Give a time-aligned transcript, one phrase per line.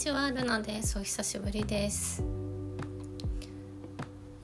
[0.00, 0.98] ちはルナです。
[0.98, 2.24] お久しぶりです、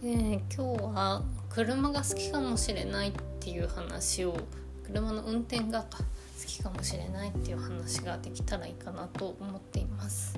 [0.04, 4.36] えー、今日は車が好きかもしれないっていう話を
[4.84, 5.96] 車の運転が好
[6.46, 10.36] きかもしれないっていう話ができたらいいかなと思っています、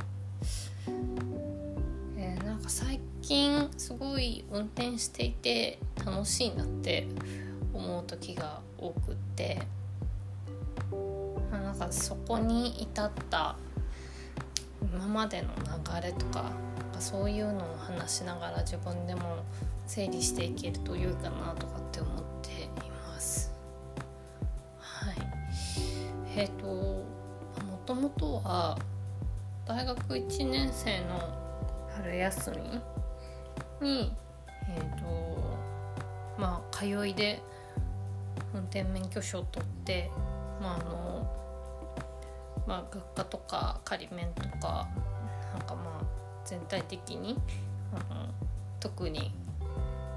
[2.16, 7.09] えー、なんか最近すごい運転していて楽しいなって
[7.74, 9.66] 思う時が多くって。
[11.50, 13.56] なんかそこに至った
[14.82, 15.48] 今までの
[16.00, 16.52] 流れとか
[16.98, 19.45] かそういうのを話しながら自分でも
[19.87, 23.52] 整理していけると良いかなとかって思っています。
[24.78, 25.14] はい、
[26.37, 27.04] えっ、ー、とも
[27.87, 28.78] ともとは
[29.66, 32.52] 大学1年生の春休
[33.80, 34.12] みに
[34.68, 35.38] えっ、ー、と
[36.38, 37.40] まあ通いで
[38.54, 40.10] 運転免許証を取って
[40.60, 41.48] まああの
[42.69, 44.87] まあ、学科とか仮免とか
[45.52, 46.05] なんかまあ
[46.45, 47.38] 全体的に、うん、
[48.79, 49.33] 特に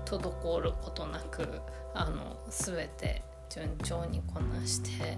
[0.06, 1.62] 滞ることなく
[1.94, 5.18] あの全て順調にこなして、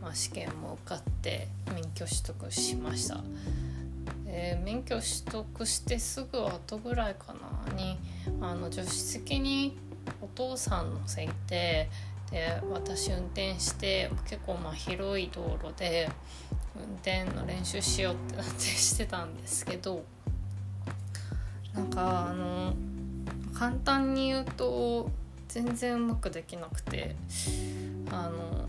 [0.00, 3.18] まあ、試験も受かって免許取得しました。
[4.26, 7.34] え免許取得してすぐ後ぐらいか
[7.66, 7.98] なに
[8.40, 9.76] あの助手席に
[10.20, 11.88] お父さん乗せて
[12.30, 16.10] で私運転して結構まあ広い道路で
[16.78, 20.04] 運転の練習しようってなってしてたんですけど
[21.74, 22.74] なんかあの
[23.54, 25.10] 簡単に言うと
[25.48, 27.16] 全然うまくできなくて
[28.10, 28.68] あの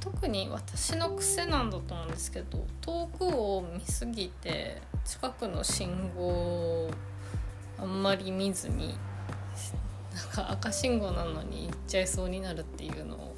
[0.00, 6.90] 特に私の癖なんだと思うんですけど遠くを見すぎて近くの信号を
[7.78, 8.94] あんまり見ずに
[10.14, 13.29] なんか赤信号なのに行っちゃいそうになるっていうのを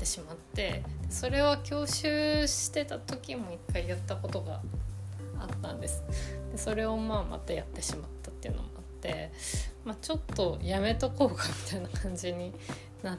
[0.00, 4.62] ってしまってそれは教習してた時も一回やったことが
[5.38, 6.02] あったんです
[6.52, 9.30] でそれをまあまたやってしまったっていうのもあって、
[9.84, 12.54] まあ、ちょっとやめとこうかみたいな感じに
[13.02, 13.18] なっ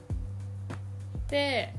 [1.27, 1.73] て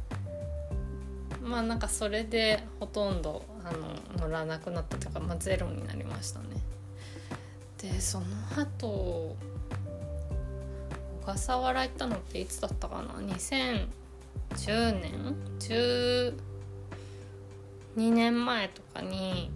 [1.43, 6.47] まあなんかそれでほとんどあの乗らなくなったというか、まあ、ゼロになりましたね。
[7.79, 8.27] でその
[8.57, 9.35] 後
[11.23, 13.21] 小笠原行ったのっていつだったかな？
[14.53, 16.35] 10年12
[17.97, 19.51] 年前とかに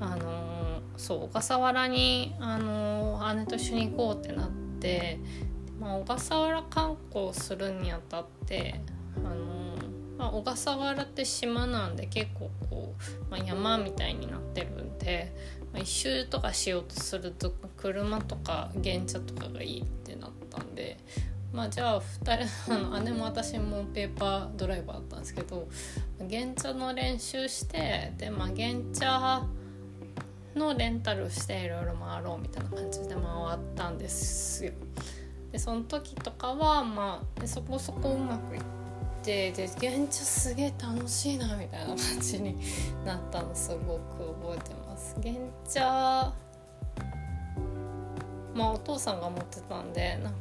[0.00, 5.18] あのそう小笠原にあの姉と一緒に行こうってなって、
[5.80, 8.80] まあ、小笠原観光するにあたって
[9.16, 9.36] あの、
[10.18, 15.32] まあ、小笠原って島なんで結構こう、まあ、山みたいになってるんで、
[15.72, 19.84] まあ、一周とかしようとすると車とか原茶とかがいい。
[21.58, 25.66] まあじゃあ2人あの姉も私もペーパードライバーだったんですけど
[26.30, 29.42] 原茶の練習してでまあ原茶
[30.54, 33.22] のレンタルしていろいろ回ろうみたいな感じで回
[33.56, 34.72] ったんですよ。
[35.50, 38.62] でその時とかはまあそこそこうまくいっ
[39.24, 42.56] てで原茶すげえ楽しいなみたいな感じに
[43.04, 45.16] なったのすごく覚えてます。
[45.20, 45.34] 原
[45.68, 46.32] 茶
[48.54, 50.38] まあお父さんが持ってたんでなんか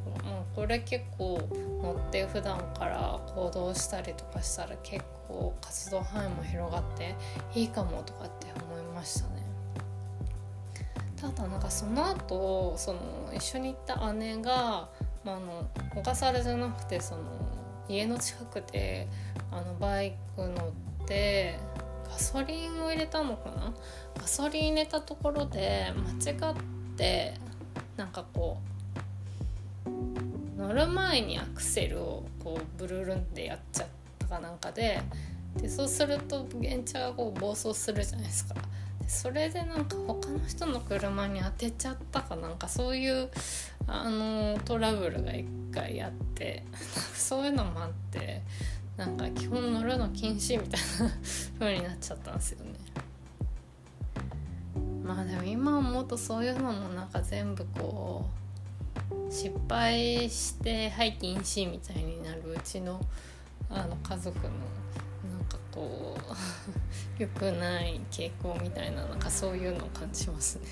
[0.58, 1.40] これ結構
[1.84, 7.14] 乗って普段から行動したりとかしたら結構活動範囲も広がって
[7.54, 9.46] いいかもとかって思いましたね。
[11.16, 13.00] ただなんかその後その
[13.36, 14.90] 一緒に行った姉が、
[15.24, 17.22] まあ、の小笠原じゃなくてその
[17.88, 19.08] 家の近くで
[19.52, 21.60] あのバイク乗って
[22.10, 23.74] ガソリンを入れたのかな？
[24.16, 25.94] ガソリン入れたところで
[26.26, 26.56] 間違っ
[26.98, 27.36] て
[27.96, 28.67] なんかこう
[30.68, 33.88] 乗る前にアクセルをこうブルルンってやっちゃっ
[34.20, 35.00] たかなんかで
[35.56, 38.56] でそうすると原茶がこう暴走するじゃないですか。
[39.08, 43.30] それでなんか他の人の車に当てちゃったかなんかそういう
[43.88, 46.66] あのトラブルが一回あって
[47.16, 48.42] そういうのもあって
[48.98, 51.16] なんか基本乗るの禁止みたいな
[51.58, 52.74] 風になっちゃったんですよね。
[55.02, 58.37] まあでも今思うとそういうのもなんか全部こう
[59.30, 63.00] 失敗してはい禁止みたいになるうちの
[63.70, 64.44] あの家族の
[65.30, 66.22] なんかこう
[67.22, 70.68] 良くない傾向みたいななんかそういうのを感じますね。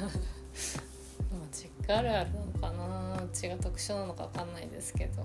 [1.32, 5.22] まあ実家あるあるなのかなうちが特殊なのか分かんないですけど。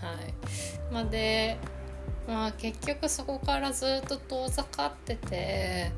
[0.00, 0.34] はい。
[0.92, 1.56] まあで
[2.26, 5.92] まあ結局そこからずっと遠ざかってて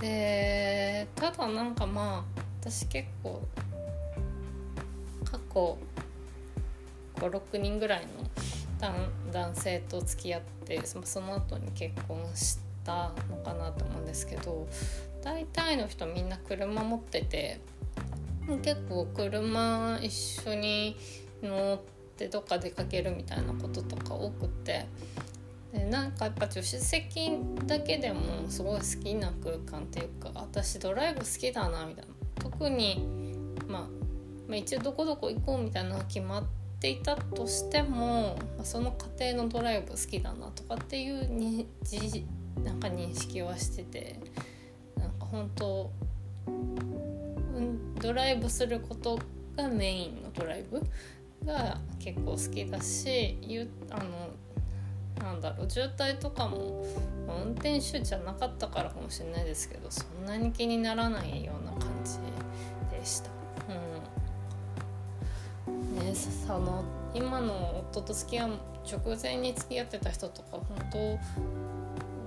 [0.00, 3.42] でただなんかまあ私結構
[5.48, 5.78] 過去
[7.16, 8.28] 56人ぐらいの
[9.32, 14.68] 男性と付き合ってその後に結婚したのかなと思うんですけど
[15.22, 17.60] 大体の人みんな車持ってて
[18.62, 20.96] 結構車一緒に
[21.42, 21.80] 乗っ
[22.16, 24.86] てどっか出かけるみたいなこととか多くて
[25.72, 27.30] でなんかやっぱ助手席
[27.66, 32.18] だけでもすごい好きな空間っていうか私ドライブ好きだなみたいな。
[32.38, 33.04] 特に、
[33.66, 33.88] まあ、
[34.48, 36.44] まあ一応どこどこ行こうみたいなのが決まっ
[36.80, 42.26] ていたとしても、まあ、その過程のドライブ好きだなとかっていうにじ
[42.64, 44.18] なんか認識はしてて
[44.96, 45.90] なんか本当、
[46.46, 49.18] うん、ドライブすること
[49.56, 50.82] がメインのドライブ
[51.44, 53.38] が結構好きだし
[53.90, 54.30] あの
[55.24, 56.86] なんだろう渋滞とかも
[57.44, 62.18] 運転手じゃなかったからかもしれないですけどそんなに気にならないような感じ
[62.96, 63.37] でした。
[66.46, 66.84] その
[67.14, 68.50] 今の夫と付き合う
[68.84, 70.98] 直前に付き合ってた人とか本当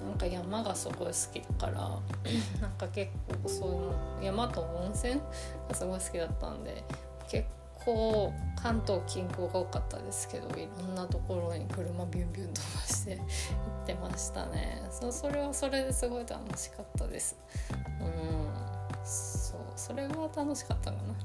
[0.08, 2.00] なんか山がすごい好きだから
[2.62, 3.12] なんか結
[3.44, 5.22] 構そういうの山と温泉
[5.68, 6.84] がすごい好きだったんで
[7.28, 7.46] 結
[7.86, 13.24] 構関東近郊が多かったですけどいろんなところに車ビュンビュン飛ばして行
[13.84, 14.84] ってましたね。
[14.92, 17.38] そそれはそれですごい楽しかったです。
[18.00, 18.72] うん。
[19.04, 21.16] そうそれは楽しかったかな、うん、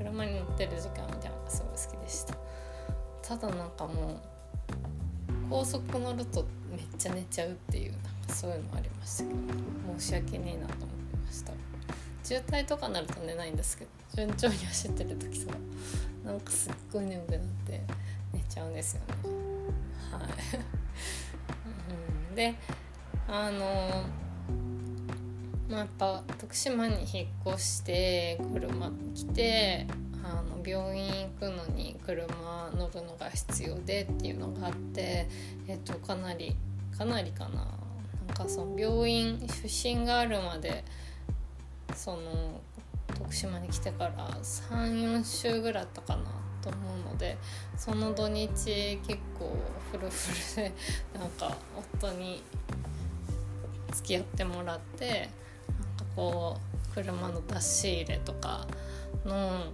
[0.00, 2.34] 車に乗ってる時間みたいなのがすごい好きでした。
[3.22, 4.18] ただなんかもう
[5.50, 9.38] 高速乗るとめっちゃ寝ちゃうっていうなんかそういうのありましたけど
[9.98, 10.94] 申し訳ねえなと思って
[11.26, 11.52] ました。
[12.24, 15.58] 渋滞とかになると寝ないんですけど順調に走ってる時とか
[16.24, 17.82] なんかすっごい眠くなって
[18.32, 19.06] 寝ちゃうんですよね。
[20.12, 20.22] はい、
[22.30, 22.54] うん、で
[23.28, 24.06] あの
[25.70, 29.86] まあ、やっぱ徳島に引っ越して車来て
[30.24, 32.26] あの病院行くのに車
[32.74, 35.28] 乗るのが必要でっていうのがあって、
[35.68, 36.56] えっと、かなり
[36.96, 37.66] かなりかな。
[38.26, 40.84] なんかその病院出身があるまで
[41.96, 42.60] その
[43.18, 46.22] 徳島に来てから34週ぐらいあったかな
[46.62, 46.78] と思
[47.08, 47.36] うので
[47.76, 49.56] その土日結構
[49.90, 50.72] フルフルで
[51.18, 51.56] なんか
[51.98, 52.42] 夫に
[53.92, 55.28] 付き合ってもらって
[56.16, 56.58] こ
[56.92, 58.66] う車の出し入れとか
[59.24, 59.72] の、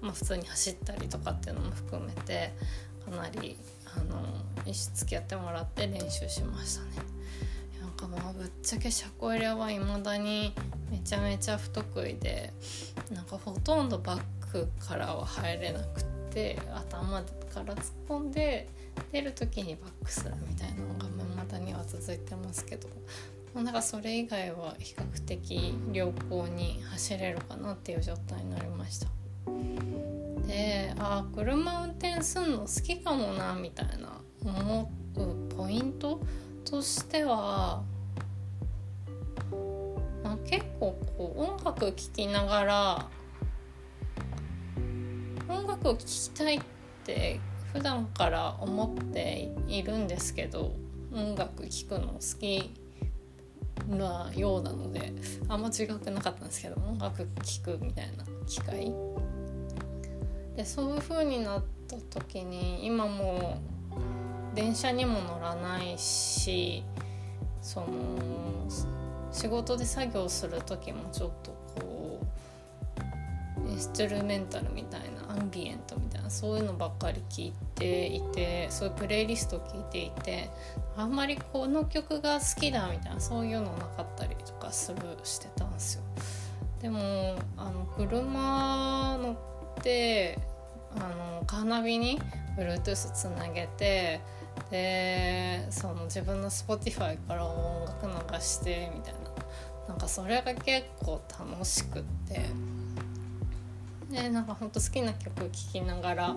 [0.00, 2.52] まあ、普通に走ったりとかっていうのも含めて
[3.04, 3.56] かなり
[3.96, 6.88] あの付き合ってもらって練習しましたね。
[7.80, 10.54] なんかまあぶっちゃけ車庫入れはいまだに
[10.90, 12.52] めちゃめちゃ不得意で
[13.10, 14.22] なんかほとんどバッ
[14.52, 18.68] クからは入れなくって頭から突っ込んで
[19.12, 22.88] 出る時にバックするみたいなのがまだには続いてますけど
[23.58, 29.08] もうなんかそれ以外は比較的良好に走れるかなっていう状態になりました。
[30.46, 36.20] であ車運転すんの好きかもなみたいな思うポイント
[36.64, 37.82] としては、
[40.22, 43.08] まあ、結構こう音楽聴きながら
[45.48, 46.60] 音楽を聴きたいっ
[47.04, 47.40] て
[47.72, 50.76] 普段から思っているんですけど
[51.12, 52.87] 音楽聴くの好き
[53.88, 55.12] なようなので
[55.48, 58.92] あんま違くなかったんですけど音楽聴くみたいな機会。
[60.56, 63.60] でそういう風になった時に今も
[64.52, 66.82] う電車にも乗らないし
[67.62, 67.86] その
[69.30, 72.20] 仕事で作業する時もちょっとこ
[73.64, 80.50] うインストゥルメンタルみたいなアンビエントみたいなそういうのばっかり聞いていてそういうプレイリスト聞いていて
[80.98, 86.02] あんまりこの曲が好きだみたいなそういうのなかったりとかするしてたんですよ。
[86.82, 89.32] でもあの車乗
[89.78, 90.38] って
[90.96, 92.20] あのカーナビに
[92.56, 94.20] Bluetooth つなげて
[94.72, 99.20] でその自分の Spotify から音楽流してみたいな
[99.88, 102.44] なんかそれが結構楽しくって
[104.10, 106.36] でなんかほんと好きな曲聴きながら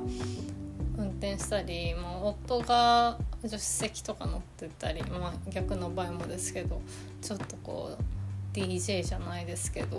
[1.02, 6.80] 運転したり、まあ、夫が助手席とか乗ってたり、まあ、逆の場合もですけど
[7.22, 9.98] ちょっとこう DJ じゃないですけど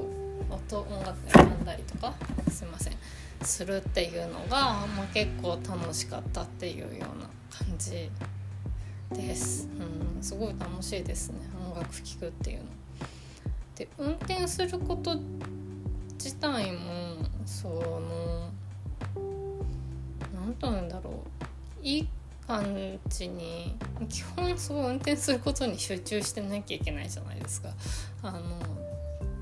[0.48, 2.14] 音音楽選んだりとか
[2.50, 2.92] すいません。
[3.42, 8.08] するっていうのが、まあ、結構楽しかったっていうような感じ
[9.10, 9.68] です、
[10.16, 11.40] うん、すごい楽しいですね。
[11.72, 12.64] 音楽聴くっていうの。
[13.74, 15.18] で運転すること
[16.14, 18.50] 自体もその
[20.42, 22.08] 何と言うんだろういい
[22.46, 23.76] 感じに
[24.08, 27.70] 基本そう運転することに集中してなきゃいけないじゃないですか。
[28.22, 28.40] あの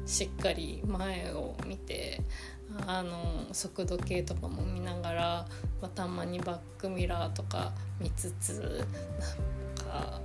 [0.07, 2.21] しっかり前を見て
[2.87, 5.47] あの速度計とかも見ながら、
[5.80, 8.85] まあ、たまにバックミラーとか見つつ
[9.78, 10.21] なんか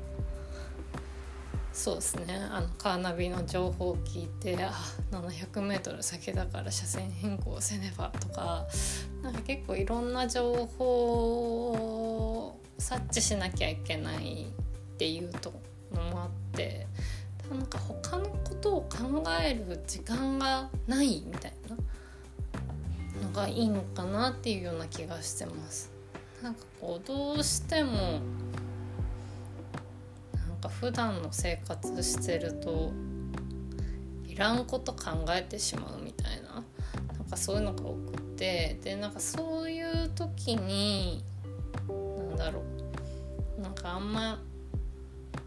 [1.76, 4.72] そうですねあのカーナビの情報を聞いてあ
[5.12, 8.66] 700m 先だから車線変更せねばとか
[9.22, 15.30] なんか結構いろんな情報を察知しなきゃいけないっていう
[15.94, 16.88] のもあって
[17.52, 25.92] なんか他のことを考える時間がないみたいなのがいいのかなっていうような気がしてます。
[26.42, 28.22] なんかこうどうしても
[30.66, 32.92] か普段の生活してると
[34.26, 36.64] いらんこと考えてしまうみたいな
[37.18, 41.24] なんかそういうのが多くてでなんかそういう時に
[41.88, 42.64] なんだろ
[43.58, 44.42] うなんかあんま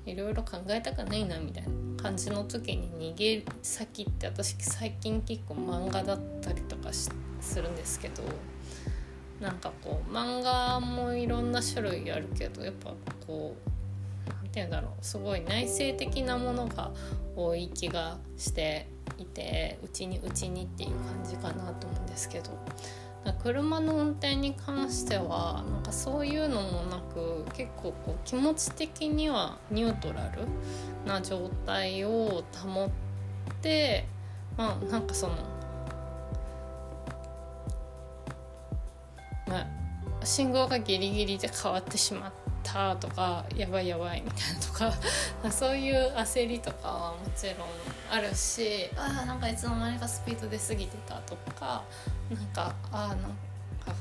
[0.06, 7.10] いろいろ考えたくないなみたいな感じの時に逃げ先って私最近結構漫画だったりとかす
[7.60, 8.22] るんですけど
[9.40, 12.94] なんかこう漫画もいろんな種類あるけどやっぱ
[13.26, 13.77] こう
[14.50, 15.04] て言うんだろう。
[15.04, 16.90] すごい内省的なものが
[17.36, 18.88] 多い気がして
[19.18, 22.50] いてうちにうちにっていう感じかなと思うんですけど。
[23.42, 30.42] 車の運転に関してはなんかそういうのもなく結構こう気持ち的にはニュートラル
[31.06, 32.90] な状態を保っ
[33.60, 34.06] て
[34.56, 35.34] まあなんかその
[39.46, 39.66] まあ
[40.24, 42.32] 信号がギリギリで変わってしまっ
[42.72, 44.72] たとかやばいやばいみたいなと
[45.42, 47.68] かそういう焦りとかはもちろん
[48.10, 51.82] あるしあなんかいつの間にかスピード出過ぎてたとか
[52.30, 53.28] なんかあなんか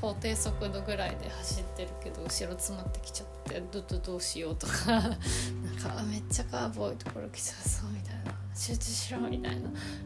[0.02, 9.58] 法定速度ぐらいで走ってるけど後ろ詰まってきちゃってどどどうしようとか なんかめっちゃカーブ多いところ来ちゃうそうみたいな集中しろみたい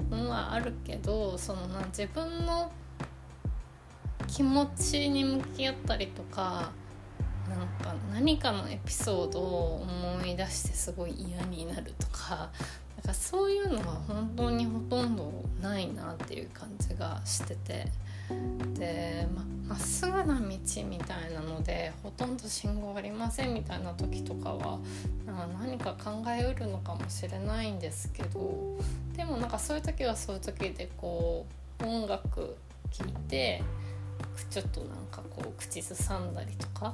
[0.09, 2.71] なのはあるけどそのな自分の
[4.27, 6.71] 気持ちに向き合ったりとか
[7.51, 12.49] なんか何かのエピソードを思い出してすごい嫌になるとか
[12.97, 15.31] なんかそういうのは本当にほとんど
[15.61, 17.87] ないなっていう感じがしてて
[18.75, 19.27] で
[19.67, 20.59] まっすぐな道み
[20.99, 24.79] たいなのでほとんど信号ありませんみたいな時とかは
[25.25, 28.77] なんか何か考えうるのかもしれないんですけど
[29.15, 31.45] でもなんかそういう時はそういう時でこ
[31.81, 32.55] う音楽
[32.91, 33.63] 聴いて
[34.49, 36.93] ちょっとなんかこう口ずさんだりとか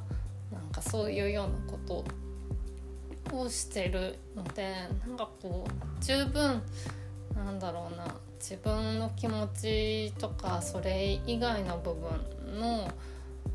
[0.51, 4.73] なんかそういうようなことをしてるので
[5.05, 6.61] なんかこう十分
[7.35, 8.07] なんだろうな
[8.39, 12.89] 自分の気持ちとかそれ以外の部分の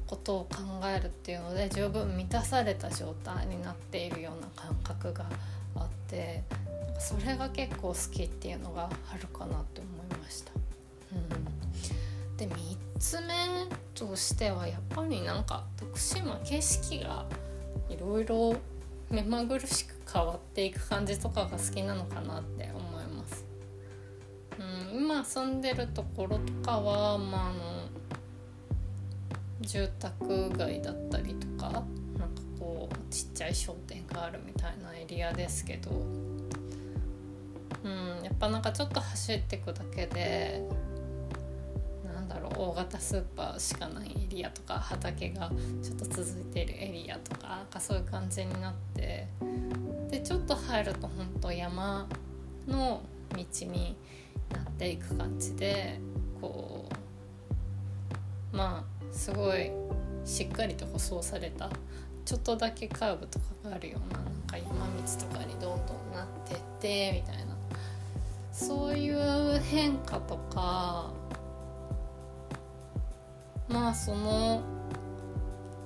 [0.07, 5.25] ことを考えるっていうので十分満たされた状態になっているような感覚が
[5.77, 6.43] あって
[6.99, 10.53] それが結構好きっていうのがあるかなって思いました。
[11.13, 11.15] う
[12.35, 13.35] ん、で3つ目
[13.95, 17.27] としてはやっぱりなんか徳島景色が
[17.91, 18.55] いろいろ
[19.11, 23.45] 目まぐるしく変わっていく感じとかが好きなのかなって思います。
[24.93, 27.89] うん、今住んでるところとかは、まあ、あの
[29.61, 31.87] 住宅街だったりとかなんか
[32.61, 40.63] こうちっちゃい商店があるみたいなエリアですけど、うん、やっぱなんかちょっと走ってくだけで
[42.33, 45.51] だろう大型スーパーしかないエリアとか畑が
[45.83, 49.27] ちょっと続いているエリアとかなんかそういう感じになって
[50.11, 52.07] でちょっと入ると本当山
[52.67, 53.97] の道に
[54.51, 56.01] なっていく感じで
[56.41, 56.89] こ
[58.53, 59.71] うまあすごい
[60.25, 61.71] しっかりと舗装された
[62.25, 67.53] ちょっとだけカーブとかがあるようななんか山道とかにどんどんなってってみたいな。
[68.53, 71.11] そういう変化とか
[73.73, 74.63] まあその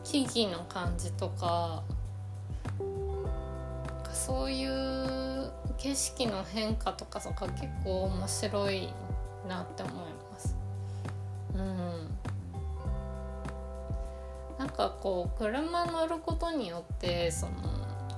[0.02, 1.83] 木々の感じとか
[4.12, 8.88] そういう景色の変化とかとか結構面白い
[9.49, 9.95] なって思い
[10.33, 10.57] ます。
[11.55, 12.09] うん、
[14.59, 17.52] なんかこう車乗ることによってその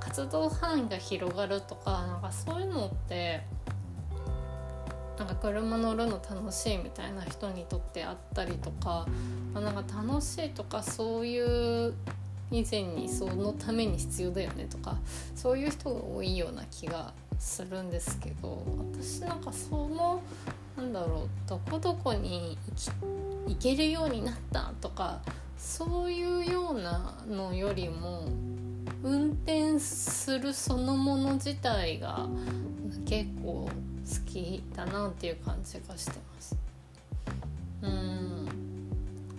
[0.00, 3.42] 活動範囲が広がるとかなんかそういうのって
[5.18, 9.06] なんか車乗るの楽しいみたいな人にとってあったりとか,、
[9.52, 11.94] まあ、なんか楽しいとかそういう
[12.50, 14.96] 以前にそのために必要だよねとか
[15.34, 18.62] そういう人が多いような気がするんですけど
[18.94, 20.22] 私なんかその
[20.76, 22.56] なんだろうどこどこに
[23.46, 25.20] 行けるようになったとか
[25.58, 28.24] そういうようなのよりも
[29.02, 32.26] 運転するそのもの自体が
[33.04, 33.68] 結構
[34.08, 36.56] 好きだなっていう感じがしてます。
[37.82, 38.48] うん。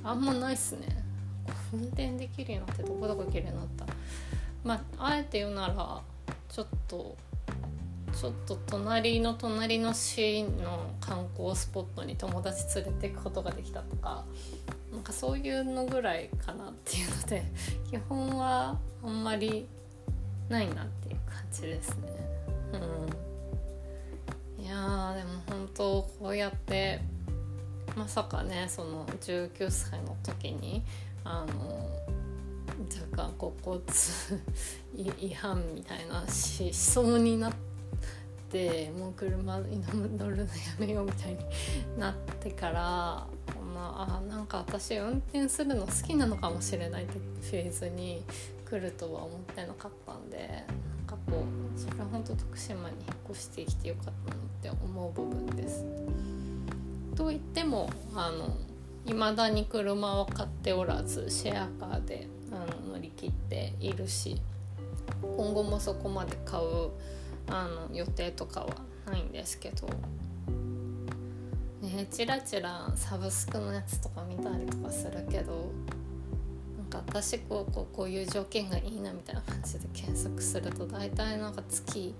[0.03, 0.87] あんまないっすね。
[1.73, 3.93] 運転できるようになってどこどこ行けるようになった。
[4.63, 6.01] まああえて言うなら
[6.49, 7.15] ちょっと
[8.13, 14.25] ちょっと隣の隣の市の観光スポットに友達連れていくことができたとか
[14.91, 17.43] なんかそういうのぐらいかなっていうので
[17.89, 19.67] 基本はあんまり
[20.49, 22.09] ないなっていう感じですね。
[22.73, 22.79] うん、
[24.79, 25.83] やーでも本当
[26.19, 27.01] こうやって
[27.95, 30.83] まさかねその19歳の時に
[31.23, 31.89] あの
[33.13, 34.41] 若干こう交通
[35.17, 37.53] 違反みたいなしそうになっ
[38.49, 39.83] てもう車に
[40.17, 40.47] 乗るのや
[40.79, 41.39] めようみたいに
[41.97, 43.27] なってから
[43.75, 48.23] まあなんか私運転するの好きなのかもしれないってフェーズに
[48.67, 50.63] 来るとは思ってなかったんで
[51.29, 51.43] なんかこ
[51.75, 55.85] うそれは本当徳島に引っ越してきてよかったなって思う部分です。
[57.15, 58.55] と言ってもあの
[59.05, 64.41] 未だに車は買っておらずシェアカーであの乗り切っているし
[65.21, 66.91] 今後もそこまで買う
[67.49, 68.67] あの予定とかは
[69.05, 69.87] ないんですけど
[71.81, 75.71] ねチラチラサブスクのやつとか見たりとかするけど
[76.89, 82.13] か私こうこうこういう条件がいいなみたいな感じで検索すると大体なんか月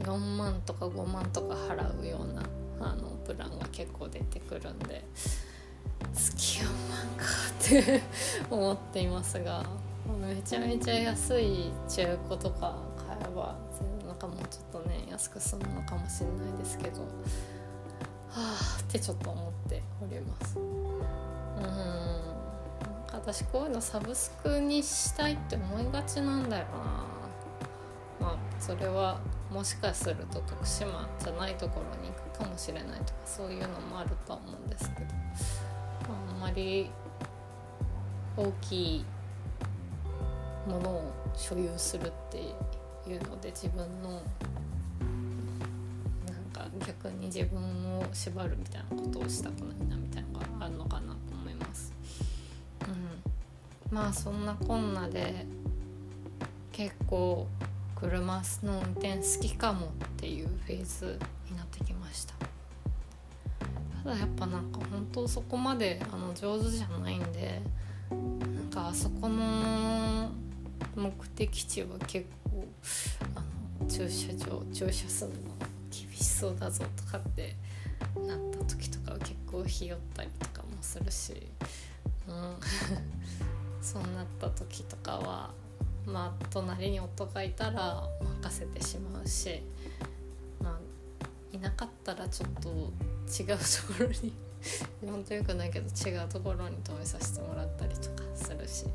[0.00, 2.42] 4万とか5万とか払うような
[2.80, 5.04] あのプランが結構出てくるんで
[6.14, 7.24] 月4万か
[7.60, 8.02] って
[8.50, 9.64] 思っていますが
[10.20, 13.56] めちゃめちゃ安い中古とか買えば
[14.06, 17.02] なんかもうちょっとね安く済むのかもしれないですけど。
[18.32, 22.31] はあってちょっと思っておりますうん
[23.22, 26.64] 私こういうのサブスクにしたいって思いがちなんだよ
[28.20, 28.26] な。
[28.26, 35.06] まあそれはもしかすると徳島じゃないところに行くかもしれないとかそういうのもあるとは思うんですけど
[36.08, 36.90] あんまり
[38.36, 39.04] 大きい
[40.66, 44.22] ものを所有するっていうので自分のなん
[46.52, 49.91] か逆に自分を縛るみたいなことをしたくない
[53.92, 55.44] まあそんなこんなで
[56.72, 57.46] 結構
[57.94, 61.18] 車の運転好きかもっていうフェーズ
[61.50, 62.34] になってきました。
[64.02, 67.60] ただやっぱなんか本当そこまであの上手じゃないんで
[68.10, 70.30] なんかあそこの
[70.96, 72.66] 目的地は結構
[73.36, 73.42] あ
[73.84, 75.36] の駐車場駐車するの
[75.90, 77.54] 厳しそうだぞとかって
[78.26, 81.34] なった時とかは結構ひよったりとかもするし、
[82.26, 82.56] うん、
[83.82, 85.50] そうなった時とかは
[86.06, 88.02] まあ隣に夫がいたら
[88.42, 89.62] 任せてしまうし、
[90.62, 94.32] まあ、いなかったらちょっと違うところに
[95.04, 98.86] 本当よくないけど違うところに止めさせてもらったりとかするし。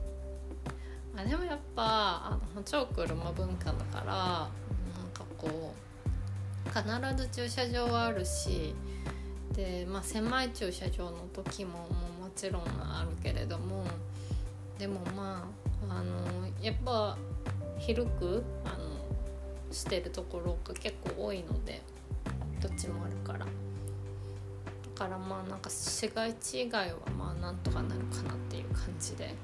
[1.17, 4.49] あでもやっぱあの超車文化だからなん
[5.13, 5.73] かこ
[6.63, 8.75] う必ず駐車場はあるし
[9.53, 13.83] で、まあ、狭い駐車場の時ももちろんあるけれども
[14.77, 15.47] でもま
[15.89, 16.13] ああの
[16.61, 17.17] やっぱ
[17.79, 21.81] 広くあのしてるところが結構多いので
[22.61, 23.45] どっちもあるからだ
[24.95, 29.35] からまあなんか市街地以外はまあなんとかなるかなっていう感じで、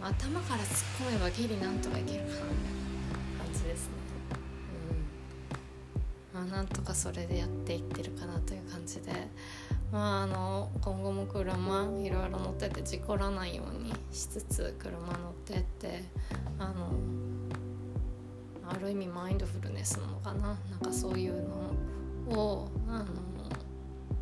[0.00, 2.44] まあ、頭から突っ込めばギリなんとかいけるかなみたい
[3.38, 3.92] な感じですね。
[6.34, 9.10] うんまあ、なんとかそれでやっていってるかなという感じで、
[9.92, 16.04] まあ、あの今後も車いろいろ乗ってて事故らないようにしつつ車乗ってって
[16.58, 16.92] あの
[18.66, 20.56] ある意味マインドフルネスなのかな？
[20.70, 21.34] なんかそういう
[22.30, 23.04] のをあの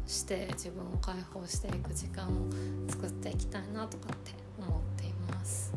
[0.09, 2.31] して自分を解放していく時間を
[2.89, 5.73] 作っていきたいなとかって思っています。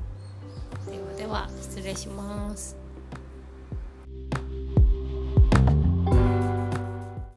[0.87, 2.82] ではでは失礼します。